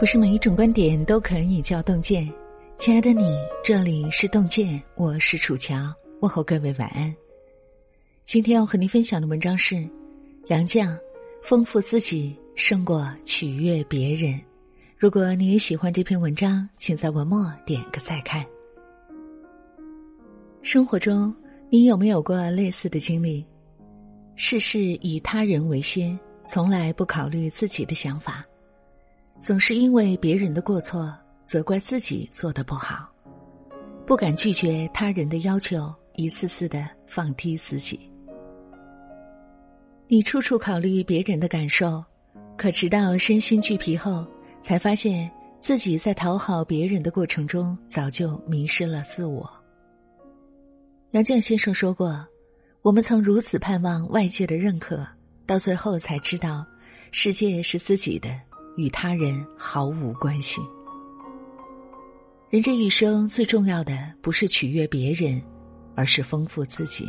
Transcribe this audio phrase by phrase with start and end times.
[0.00, 2.26] 不是每一种观点都可以叫洞见。
[2.78, 7.14] 亲爱的你，这里是洞见，我是楚乔，问候各位晚安。
[8.24, 9.86] 今天要和您分享的文章是：
[10.46, 10.98] 杨绛，
[11.42, 14.40] 丰富自己胜过取悦别人。
[14.96, 18.42] 如果你也喜欢这篇文章，请在文末点个再看。
[20.62, 21.30] 生活中，
[21.68, 23.44] 你有没有过类似的经历？
[24.34, 28.42] 事事以他人为先，从来不考虑自己的想法。
[29.40, 31.10] 总是因为别人的过错，
[31.46, 33.08] 责怪自己做的不好，
[34.06, 37.98] 不敢拒绝他人的要求，一次次的放低自己。
[40.08, 42.04] 你处处考虑别人的感受，
[42.58, 44.26] 可直到身心俱疲后，
[44.60, 49.50] 才发现自己在讨好别人的过程中，早就迷失了自我。
[51.12, 52.22] 杨绛先生说过
[52.82, 55.06] ：“我们曾如此盼望外界的认可，
[55.46, 56.66] 到最后才知道，
[57.10, 58.28] 世界是自己的。”
[58.80, 60.62] 与他人毫无关系。
[62.48, 65.40] 人这一生最重要的不是取悦别人，
[65.94, 67.06] 而是丰富自己。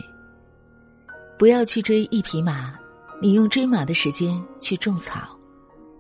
[1.39, 2.73] 不要去追一匹马，
[3.21, 5.35] 你用追马的时间去种草，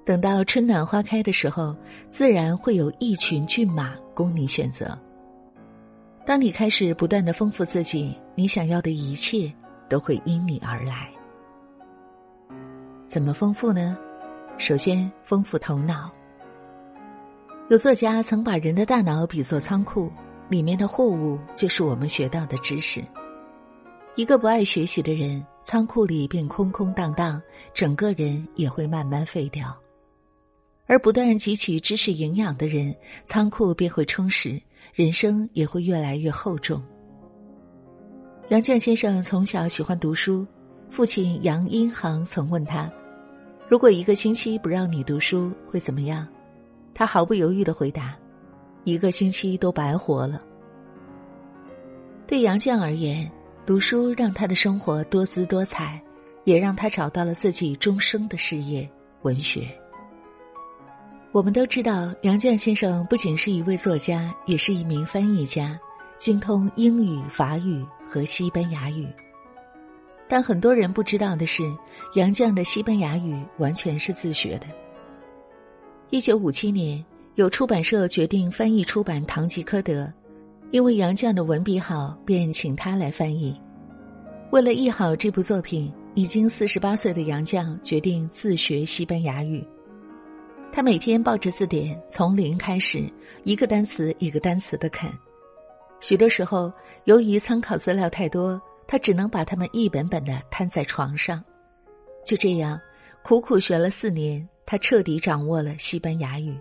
[0.05, 1.73] 等到春暖花开的时候，
[2.09, 4.95] 自然会有一群骏马供你选择。
[6.25, 9.51] 当你开始不断的丰富自己，你想要的一切
[9.89, 11.09] 都会因你而来。
[13.07, 13.97] 怎么丰富呢？
[14.61, 16.11] 首先，丰富头脑。
[17.71, 20.11] 有作家曾把人的大脑比作仓库，
[20.49, 23.03] 里面的货物就是我们学到的知识。
[24.13, 27.41] 一个不爱学习的人，仓库里便空空荡荡，
[27.73, 29.65] 整个人也会慢慢废掉；
[30.85, 34.61] 而不断汲取知识营养的人，仓库便会充实，
[34.93, 36.79] 人生也会越来越厚重。
[38.49, 40.45] 杨绛先生从小喜欢读书，
[40.87, 42.87] 父亲杨荫行曾问他。
[43.71, 46.27] 如果一个星期不让你读书会怎么样？
[46.93, 48.13] 他毫不犹豫的回答
[48.83, 50.41] ：“一个星期都白活了。”
[52.27, 53.31] 对杨绛而言，
[53.65, 56.03] 读书让他的生活多姿多彩，
[56.43, 58.85] 也让他找到了自己终生的事业——
[59.23, 59.65] 文学。
[61.31, 65.79] 我们都知道，杨绛先生不仅是一位作家，也是一名翻译家，
[66.17, 69.07] 精通英语、法语和西班牙语。
[70.31, 71.69] 但很多人不知道的是，
[72.13, 74.67] 杨绛的西班牙语完全是自学的。
[76.09, 77.03] 一九五七年，
[77.35, 80.05] 有出版社决定翻译出版《堂吉诃德》，
[80.71, 83.59] 因为杨绛的文笔好，便请他来翻译。
[84.51, 89.61] 为了译好这部作品，已经四十八岁的杨绛决定自学西班牙语。
[90.71, 93.03] 他每天抱着字典，从零开始，
[93.43, 95.11] 一个单词一个单词的啃。
[95.99, 96.71] 许多时候，
[97.03, 98.61] 由于参考资料太多。
[98.91, 101.41] 他只能把他们一本本的摊在床上，
[102.25, 102.77] 就这样
[103.23, 106.59] 苦苦学了四年，他彻底掌握了西班牙语。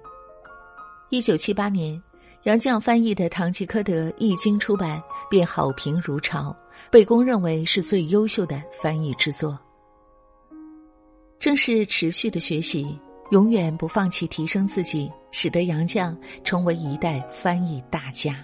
[1.09, 2.01] 一九七八年，
[2.45, 6.57] 杨绛翻译的《堂吉诃德》一经出版，便好评如潮，
[6.89, 9.59] 被公认为是最优秀的翻译之作。
[11.41, 12.97] 正是持续的学习，
[13.33, 18.37] 永远不放弃提升自己，使得杨绛成为一代翻译大家。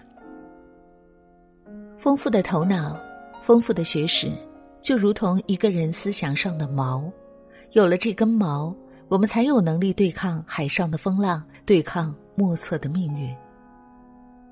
[1.97, 3.00] 丰富的头脑。
[3.46, 4.28] 丰富的学识，
[4.80, 7.08] 就如同一个人思想上的锚，
[7.74, 8.76] 有了这根锚，
[9.06, 13.32] 我们才有能力对抗海上的风浪，对抗莫测的命运。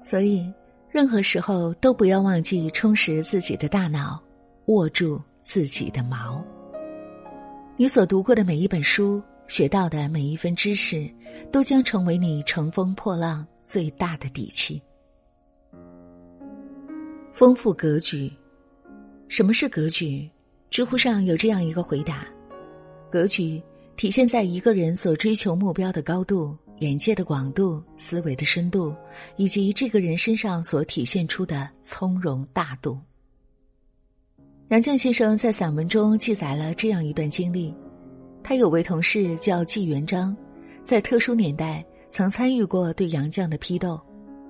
[0.00, 0.49] 所以，
[0.88, 4.22] 任何时候都不要忘记充实自己的大脑，
[4.66, 6.41] 握住自己的锚。
[7.77, 11.10] 你所读过的每一本书，学到的每一分知识，
[11.50, 14.81] 都将成为你乘风破浪最大的底气。
[17.33, 18.33] 丰富格局。
[19.29, 20.29] 什么是格局？
[20.71, 22.27] 知乎上有这样一个回答：
[23.11, 23.62] 格局
[23.97, 28.95] 体现在一个人所追求目标的高度、眼界的广度、思维的深度，
[29.37, 32.99] 以及这个人身上所体现出的从容大度。
[34.69, 37.73] 杨绛先生在散文中记载了这样一段经历：
[38.43, 40.37] 他有位同事叫纪元璋，
[40.83, 44.01] 在特殊年代曾参与过对杨绛的批斗，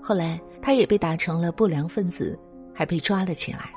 [0.01, 2.39] 后来他也被打成了不良分子，
[2.73, 3.71] 还被抓了起来。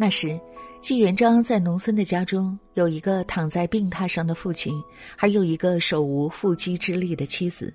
[0.00, 0.40] 那时，
[0.80, 4.80] 纪元璋在农村的家中有一个躺在病榻上的父亲，
[5.16, 7.74] 还有一个手无缚鸡之力的妻子，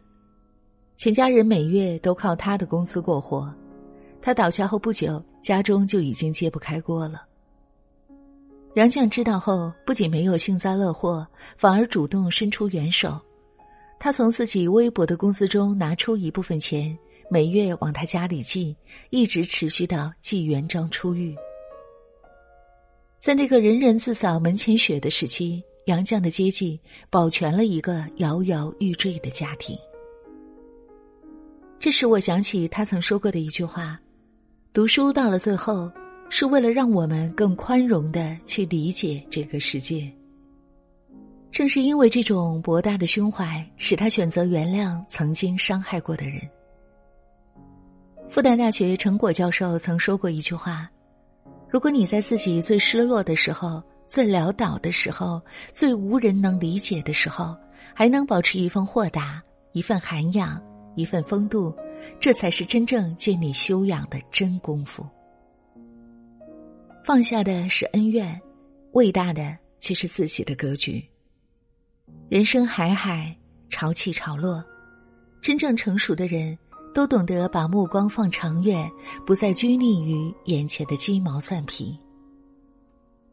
[0.96, 3.54] 全家人每月都靠他的工资过活。
[4.22, 7.24] 他倒下后不久，家中就已经揭不开锅了。
[8.76, 11.28] 杨绛知道后，不仅没有幸灾乐祸，
[11.58, 13.19] 反而主动伸出援手。
[14.00, 16.98] 他从自己微薄的工资中拿出一部分钱，
[17.30, 18.74] 每月往他家里寄，
[19.10, 21.36] 一直持续到纪元璋出狱。
[23.24, 26.78] 在那个人人自扫门前雪的时期，杨绛的接济
[27.10, 29.78] 保全了一个摇摇欲坠的家庭。
[31.80, 33.98] 这使我想起他曾说过的一句话
[34.74, 35.90] ：“读书到了最后，
[36.30, 40.12] 是为了让我们更宽容的去理解这个世界。”
[41.50, 46.42] 正是因为这种博大的胸怀，使他选择原谅曾经伤害过的人。
[48.28, 50.92] 复旦大学陈果教授曾说过一句话
[51.74, 55.42] ：“如果你在自己最失落的时候、最潦倒的时候、
[55.74, 57.58] 最无人能理解的时候，
[57.96, 59.42] 还能保持一份豁达、
[59.72, 60.62] 一份涵养、
[60.96, 61.75] 一份风度，
[62.20, 65.04] 这才是真正建立修养的真功夫。
[67.04, 68.40] 放下的是恩怨，
[68.92, 71.04] 伟大的却是自己的格局。
[72.30, 73.36] 人生海海，
[73.69, 74.64] 潮起潮落，
[75.42, 76.56] 真正成熟的人。”
[76.94, 78.90] 都懂得把目光放长远，
[79.25, 81.98] 不再拘泥于眼前的鸡毛蒜皮。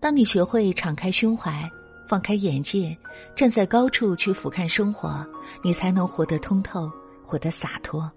[0.01, 1.71] 当你学会敞开胸怀，
[2.09, 2.97] 放开眼界，
[3.37, 5.25] 站在高处去俯瞰生活，
[5.62, 6.91] 你才能活得通透，
[7.23, 8.11] 活得洒脱。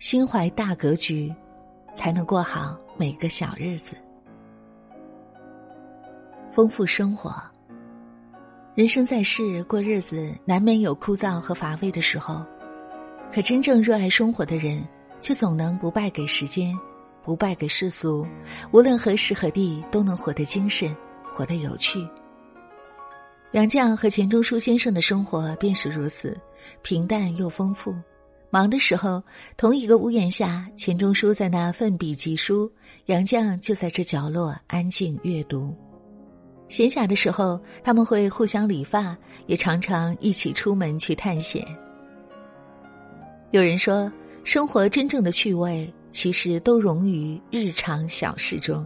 [0.00, 1.32] 心怀大格局，
[1.94, 3.96] 才能过好每个小日子。
[6.50, 7.32] 丰富生活。
[8.74, 12.44] 人生在世，过日子难免有枯燥和乏味的时候。
[13.34, 14.80] 可真正热爱生活的人，
[15.20, 16.72] 却总能不败给时间，
[17.24, 18.24] 不败给世俗，
[18.70, 22.06] 无论何时何地都能活得精神，活得有趣。
[23.50, 26.40] 杨绛和钱钟书先生的生活便是如此，
[26.82, 27.92] 平淡又丰富。
[28.50, 29.20] 忙的时候，
[29.56, 32.70] 同一个屋檐下，钱钟书在那奋笔疾书，
[33.06, 35.74] 杨绛就在这角落安静阅读。
[36.68, 41.66] 闲暇的时候，他们会互相理发，也常常一起出门去探险。
[43.54, 44.10] 有人说，
[44.42, 48.84] 生活真正的趣味其实都融于日常小事中。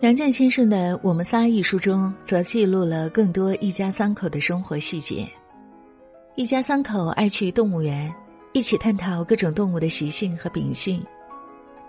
[0.00, 5.26] 杨绛先生的《我们仨》一书中，则记录了更多一家三口的生活细节。
[6.34, 8.14] 一家三口爱去动物园，
[8.52, 11.02] 一起探讨各种动物的习性和秉性。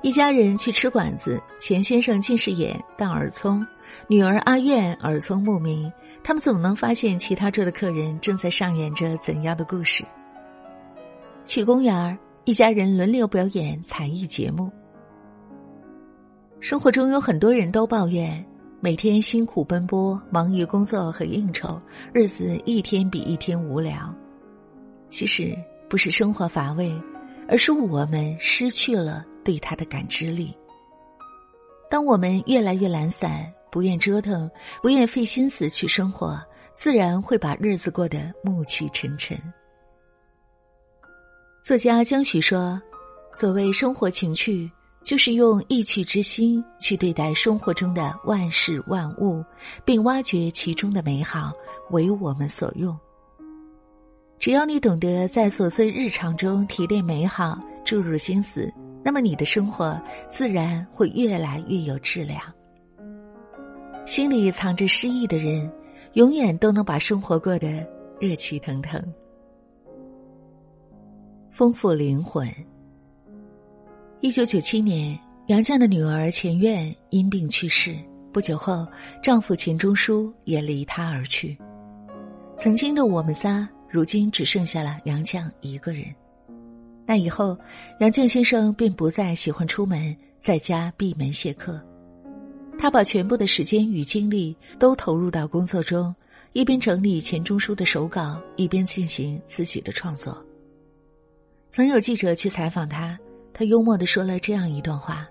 [0.02, 3.68] 一家人去吃馆子，钱先生近视眼但耳聪，
[4.08, 5.92] 女儿阿苑耳聪目明，
[6.24, 10.06] 他们总能发现其他桌的客人正在上演着怎样的故事。
[11.44, 14.72] 去公园儿，一家人轮流表演才艺节目。
[16.60, 18.44] 生活中有很多人都抱怨
[18.80, 21.82] 每天辛苦奔波，忙于工作和应酬，
[22.14, 24.14] 日子一天比一天无聊。
[25.10, 25.58] 其实
[25.90, 26.94] 不是生活乏味，
[27.48, 30.56] 而是我们失去了对它的感知力。
[31.90, 34.50] 当我们越来越懒散，不愿折腾，
[34.82, 36.40] 不愿费心思去生活，
[36.74, 39.38] 自然会把日子过得暮气沉沉。
[41.64, 42.82] 作家江许说
[43.32, 44.70] ：“所谓生活情趣，
[45.04, 49.46] 就是用意趣之心去对待生活中的万事万物，
[49.86, 51.52] 并挖掘其中的美好，
[51.92, 52.98] 为我们所用。
[54.40, 58.74] 只要你懂得在琐碎日常中提炼美好，注入心思，
[59.06, 62.42] 那么你的生活自然会越来越有质量。
[64.08, 65.72] 心里藏着诗意的人，
[66.14, 67.88] 永远都能把生活过得
[68.20, 69.00] 热气腾腾。”
[71.52, 72.50] 丰富灵魂。
[74.22, 77.94] 一九九七年，杨绛的女儿钱苑因病去世。
[78.32, 78.88] 不久后，
[79.22, 81.58] 丈夫钱钟书也离她而去。
[82.58, 86.06] 曾经的我们仨，如今只剩下了杨绛一个人。
[87.06, 87.58] 那以后，
[88.00, 91.82] 杨绛先生便不再喜欢出门，在家闭门谢客。
[92.80, 96.16] 他把全部的时间与精力都投入到工作中，
[96.54, 100.44] 一边整理钱钟书的手稿，一边进行自己的创作。
[101.72, 103.18] 曾有记者去采访他，
[103.54, 105.24] 他幽默的说了这样一段话：“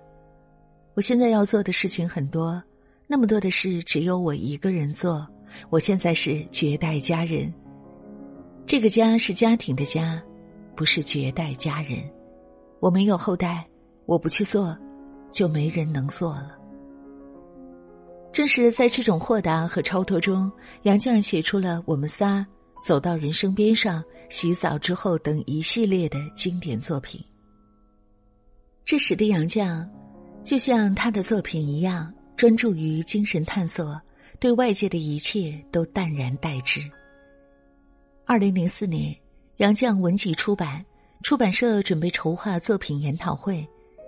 [0.97, 2.61] 我现在要做的事情很多，
[3.07, 5.29] 那么多的事只有我一个人做。
[5.69, 7.53] 我现在是绝代佳人，
[8.65, 10.23] 这个家是家庭的家，
[10.75, 11.99] 不是绝代佳人。
[12.79, 13.69] 我没有后代，
[14.07, 14.75] 我不去做，
[15.31, 16.57] 就没人能做了。”
[18.33, 20.51] 正是在这种豁达和超脱中，
[20.85, 22.39] 杨绛写出了《我们仨》。
[22.83, 27.23] 走到人生边上，洗澡之后等一系列的经典作品。
[28.85, 29.87] 这时的杨绛，
[30.43, 34.01] 就像他的作品一样，专注于精神探索，
[34.39, 36.81] 对外界的一切都淡然待之。
[38.25, 39.15] 二零零四年，
[39.59, 40.85] 杨绛文集出版，
[41.23, 43.67] 出版社准备筹划作品研讨会，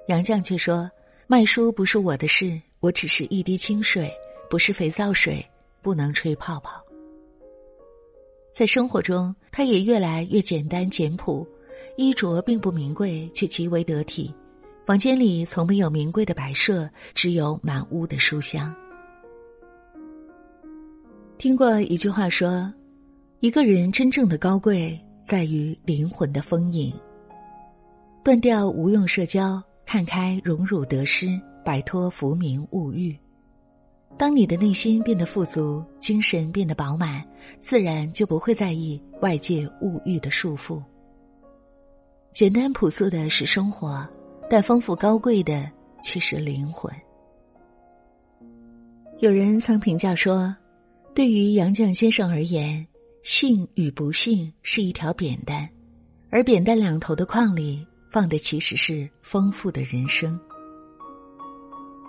[0.09, 0.91] 杨绛却说
[1.29, 4.11] ：“卖书不是我的事，我只是一滴清水，
[4.49, 5.47] 不是肥皂水，
[5.81, 6.82] 不能吹泡泡。”
[8.53, 11.47] 在生活中，他也越来越简单简朴，
[11.97, 14.33] 衣着并不名贵，却极为得体。
[14.85, 18.75] 房间里从没有名贵的摆设，只有满屋的书香。
[21.39, 22.73] 听过一句话说
[23.41, 26.93] ：“一个人真正的高贵，在于灵魂的丰盈。”
[28.23, 33.17] 断掉无用社交，看开荣辱得失，摆脱浮名物欲。
[34.19, 37.25] 当你的内心变得富足，精神变得饱满，
[37.61, 40.81] 自然就不会在意外界物欲的束缚。
[42.33, 44.07] 简单朴素的是生活，
[44.49, 45.69] 但丰富高贵的
[46.03, 46.93] 却是灵魂。
[49.19, 50.55] 有人曾评价说，
[51.15, 52.87] 对于杨绛先生而言，
[53.25, 55.69] 幸与不幸是一条扁担，
[56.31, 60.39] 而扁担两头的框里放的其实是丰富的人生。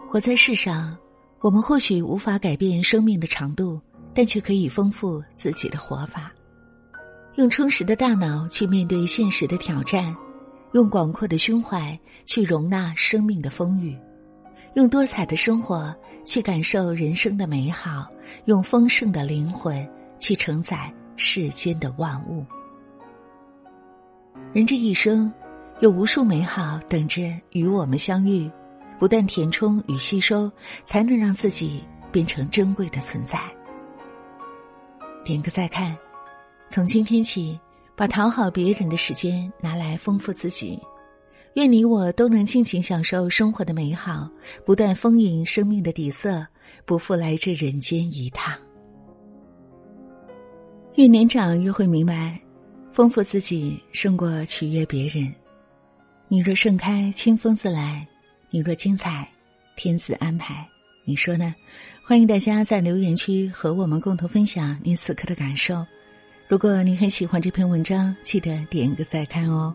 [0.07, 0.95] 活在世上。
[1.43, 3.77] 我们或许无法改变生命的长度，
[4.13, 6.31] 但却可以丰富自己的活法。
[7.35, 10.15] 用充实的大脑去面对现实的挑战，
[10.71, 13.93] 用广阔的胸怀去容纳生命的风雨，
[14.75, 18.07] 用多彩的生活去感受人生的美好，
[18.45, 19.85] 用丰盛的灵魂
[20.19, 22.45] 去承载世间的万物。
[24.53, 25.29] 人这一生，
[25.81, 28.49] 有无数美好等着与我们相遇。
[29.03, 30.49] 不断填充与吸收，
[30.85, 33.37] 才能让自己变成珍贵的存在。
[35.25, 35.93] 点个再看，
[36.69, 37.59] 从今天起，
[37.97, 40.79] 把讨好别人的时间拿来丰富自己。
[41.55, 44.29] 愿你我都能尽情享受生活的美好，
[44.63, 46.47] 不断丰盈生命的底色，
[46.85, 48.57] 不负来这人间一趟。
[50.95, 52.39] 越年长越会明白，
[52.93, 55.29] 丰富自己胜过取悦别人。
[56.29, 58.07] 你若盛开，清风自来。
[58.53, 59.27] 你若精彩，
[59.75, 60.63] 天自安排。
[61.05, 61.55] 你说呢？
[62.03, 65.83] 欢迎大家在留言区和我们共同分享你此刻的感受。
[66.47, 69.73] 如果你很喜欢这篇文章，记得点个再看哦。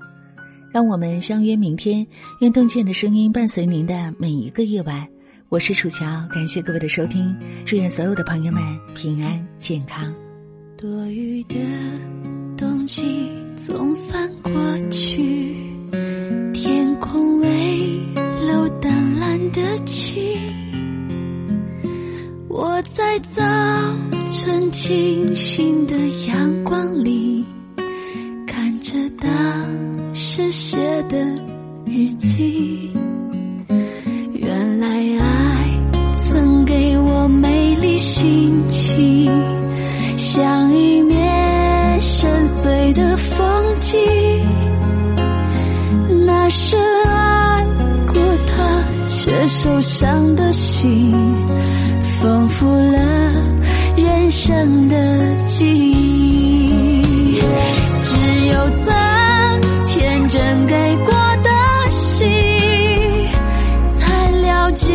[0.70, 2.06] 让我们相约明天，
[2.38, 5.04] 愿洞见的声音伴随您的每一个夜晚。
[5.48, 8.62] 我是楚乔，感谢各位的收听，祝愿所有的朋友们
[8.94, 10.14] 平安健康。
[10.76, 11.56] 多余的
[12.56, 14.52] 冬季总算过
[14.88, 15.52] 去，
[16.52, 17.40] 天空
[18.46, 19.28] 楼淡蓝。
[19.50, 20.22] 的情，
[22.48, 23.42] 我在早
[24.30, 27.46] 晨清新的阳光里，
[28.46, 30.76] 看着当时写
[31.08, 31.18] 的
[31.86, 32.92] 日记。
[34.34, 34.86] 原来
[35.18, 35.80] 爱
[36.26, 39.32] 曾给我美丽心情，
[49.88, 51.10] 伤的心，
[52.20, 52.98] 丰富了
[53.96, 54.96] 人生的
[55.46, 57.40] 记忆。
[58.02, 58.16] 只
[58.48, 58.84] 有曾
[59.86, 60.74] 天真给
[61.06, 61.50] 过的
[61.90, 62.28] 心，
[63.88, 64.94] 才了解